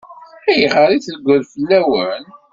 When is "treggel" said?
1.05-1.41